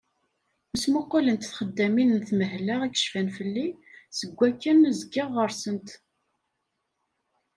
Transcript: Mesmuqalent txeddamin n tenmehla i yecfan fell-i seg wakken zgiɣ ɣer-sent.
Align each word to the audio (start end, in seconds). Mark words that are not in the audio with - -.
Mesmuqalent 0.71 1.47
txeddamin 1.49 2.09
n 2.13 2.19
tenmehla 2.27 2.75
i 2.83 2.89
yecfan 2.93 3.29
fell-i 3.37 3.67
seg 4.17 4.29
wakken 4.37 4.79
zgiɣ 4.99 5.29
ɣer-sent. 5.37 5.89